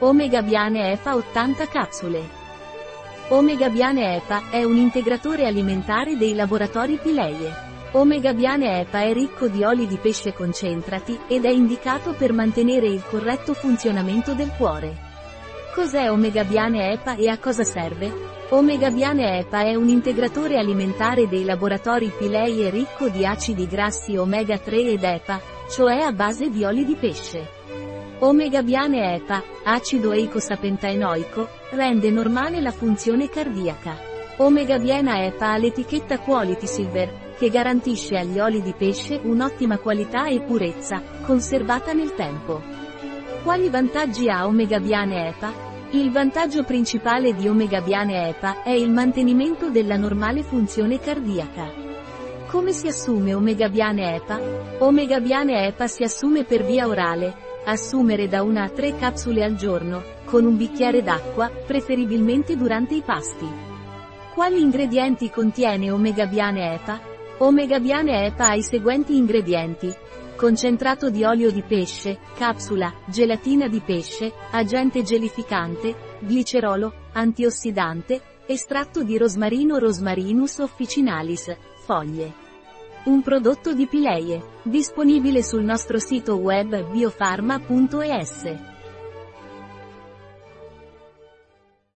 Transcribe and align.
Omega 0.00 0.42
Biane 0.42 0.92
EPA 0.92 1.16
80 1.16 1.68
capsule. 1.68 2.28
Omega 3.28 3.70
Biane 3.70 4.16
EPA 4.16 4.50
è 4.50 4.62
un 4.62 4.76
integratore 4.76 5.46
alimentare 5.46 6.18
dei 6.18 6.34
laboratori 6.34 6.98
Pileie. 6.98 7.50
Omega 7.92 8.34
Biane 8.34 8.80
EPA 8.80 9.00
è 9.00 9.14
ricco 9.14 9.48
di 9.48 9.64
oli 9.64 9.86
di 9.86 9.96
pesce 9.96 10.34
concentrati 10.34 11.18
ed 11.26 11.46
è 11.46 11.48
indicato 11.48 12.12
per 12.12 12.34
mantenere 12.34 12.86
il 12.86 13.02
corretto 13.08 13.54
funzionamento 13.54 14.34
del 14.34 14.52
cuore. 14.54 14.94
Cos'è 15.74 16.10
Omega 16.10 16.44
Biane 16.44 16.92
EPA 16.92 17.14
e 17.16 17.30
a 17.30 17.38
cosa 17.38 17.64
serve? 17.64 18.12
Omega 18.50 18.90
Biane 18.90 19.38
EPA 19.38 19.62
è 19.62 19.74
un 19.76 19.88
integratore 19.88 20.58
alimentare 20.58 21.26
dei 21.26 21.44
laboratori 21.44 22.12
Pileie 22.14 22.68
ricco 22.68 23.08
di 23.08 23.24
acidi 23.24 23.66
grassi 23.66 24.14
omega 24.18 24.58
3 24.58 24.76
ed 24.78 25.02
EPA, 25.02 25.40
cioè 25.70 26.00
a 26.00 26.12
base 26.12 26.50
di 26.50 26.64
oli 26.64 26.84
di 26.84 26.96
pesce. 26.96 27.54
Omega 28.20 28.62
Biane 28.62 29.16
EPA, 29.16 29.42
acido 29.64 30.12
eicosapentaenoico, 30.12 31.48
rende 31.72 32.10
normale 32.10 32.62
la 32.62 32.70
funzione 32.70 33.28
cardiaca. 33.28 33.94
Omega 34.38 34.78
Biena 34.78 35.22
EPA 35.22 35.52
ha 35.52 35.58
l'etichetta 35.58 36.18
Quality 36.20 36.66
Silver, 36.66 37.34
che 37.36 37.50
garantisce 37.50 38.16
agli 38.16 38.38
oli 38.38 38.62
di 38.62 38.72
pesce 38.72 39.20
un'ottima 39.22 39.76
qualità 39.76 40.28
e 40.28 40.40
purezza, 40.40 41.02
conservata 41.26 41.92
nel 41.92 42.14
tempo. 42.14 42.62
Quali 43.42 43.68
vantaggi 43.68 44.30
ha 44.30 44.46
Omega 44.46 44.80
Biane 44.80 45.28
EPA? 45.28 45.52
Il 45.90 46.10
vantaggio 46.10 46.64
principale 46.64 47.34
di 47.34 47.46
Omega 47.48 47.82
Biane 47.82 48.30
EPA 48.30 48.62
è 48.62 48.70
il 48.70 48.90
mantenimento 48.90 49.68
della 49.68 49.98
normale 49.98 50.42
funzione 50.42 50.98
cardiaca. 50.98 51.70
Come 52.46 52.72
si 52.72 52.86
assume 52.86 53.34
Omega 53.34 53.68
Biane 53.68 54.14
EPA? 54.14 54.40
Omega 54.78 55.20
Biane 55.20 55.66
EPA 55.66 55.86
si 55.86 56.02
assume 56.02 56.44
per 56.44 56.64
via 56.64 56.86
orale, 56.86 57.45
Assumere 57.68 58.28
da 58.28 58.44
una 58.44 58.62
a 58.62 58.68
tre 58.68 58.94
capsule 58.94 59.42
al 59.42 59.56
giorno, 59.56 60.00
con 60.24 60.44
un 60.44 60.56
bicchiere 60.56 61.02
d'acqua, 61.02 61.48
preferibilmente 61.48 62.56
durante 62.56 62.94
i 62.94 63.02
pasti. 63.02 63.44
Quali 64.32 64.60
ingredienti 64.60 65.30
contiene 65.30 65.90
Omega 65.90 66.26
Biane 66.26 66.74
EPA? 66.74 67.00
Omega 67.38 67.80
Biane 67.80 68.26
EPA 68.26 68.50
ha 68.50 68.54
i 68.54 68.62
seguenti 68.62 69.16
ingredienti. 69.16 69.92
Concentrato 70.36 71.10
di 71.10 71.24
olio 71.24 71.50
di 71.50 71.62
pesce, 71.62 72.18
capsula, 72.36 72.94
gelatina 73.06 73.66
di 73.66 73.80
pesce, 73.80 74.32
agente 74.52 75.02
gelificante, 75.02 76.18
glicerolo, 76.20 76.92
antiossidante, 77.14 78.22
estratto 78.46 79.02
di 79.02 79.18
rosmarino 79.18 79.78
Rosmarinus 79.78 80.58
officinalis, 80.58 81.56
foglie. 81.84 82.45
Un 83.06 83.22
prodotto 83.22 83.72
di 83.72 83.86
Pileie, 83.86 84.42
disponibile 84.64 85.40
sul 85.44 85.62
nostro 85.62 86.00
sito 86.00 86.38
web 86.38 86.90
biofarma.es. 86.90 88.75